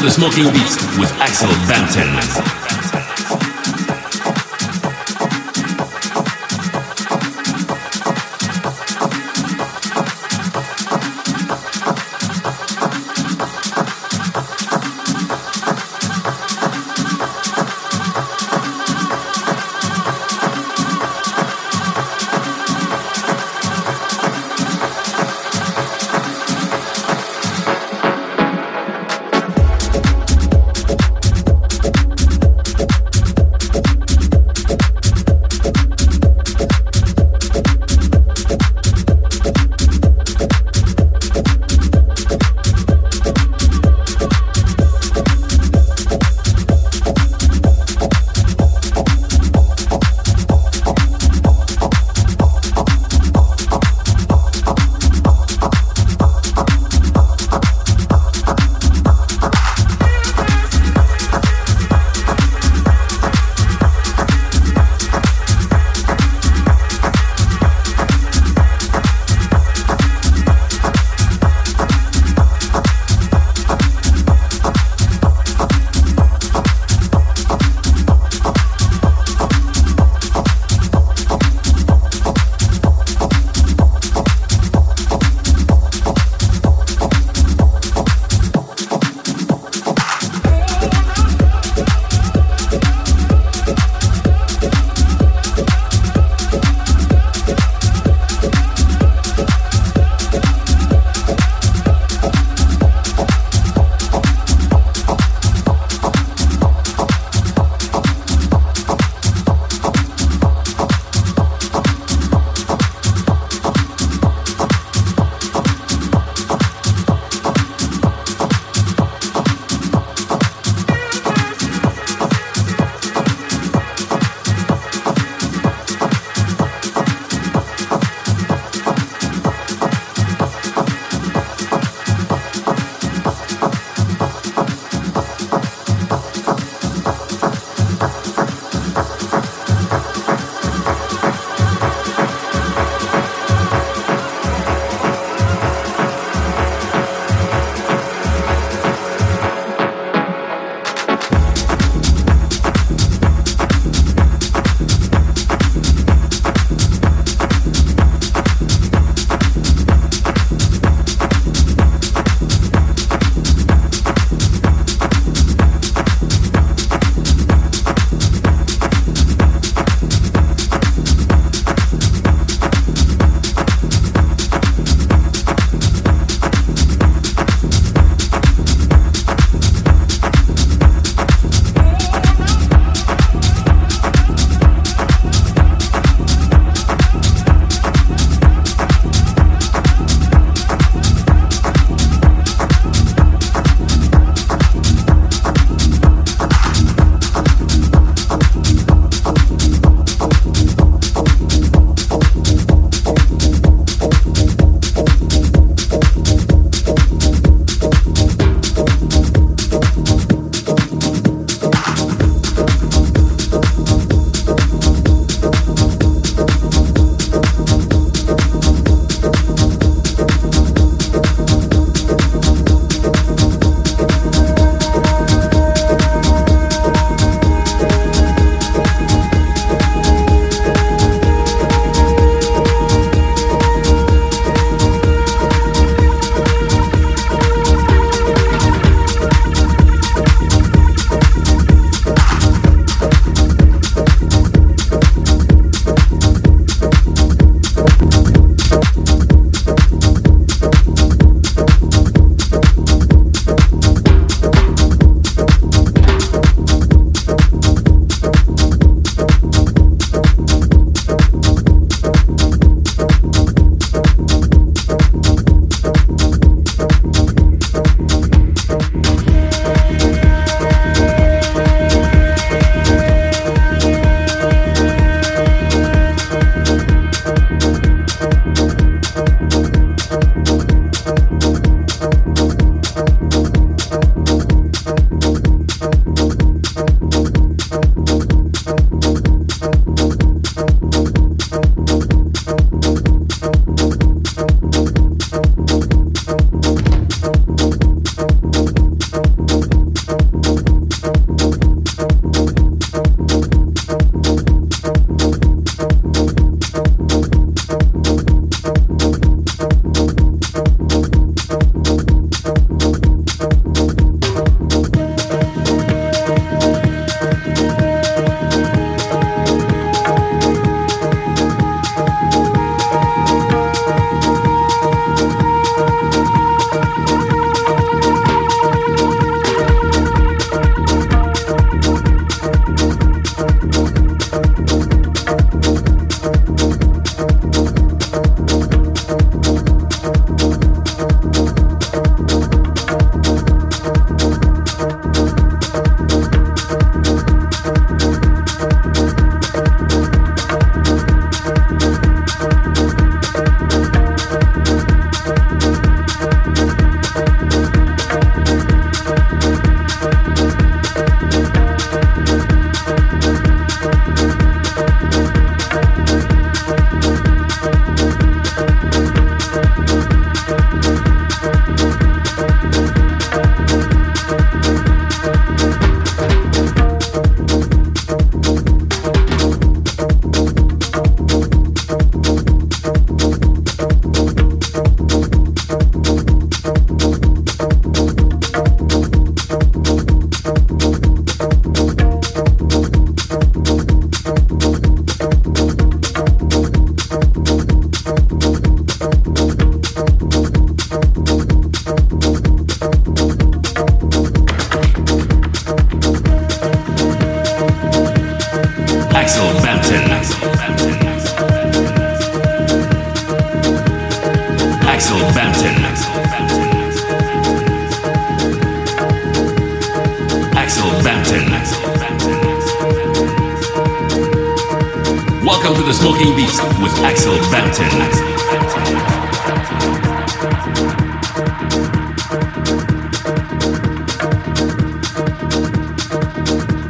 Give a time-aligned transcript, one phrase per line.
[0.00, 2.59] The smoking Beats with Axel Banton.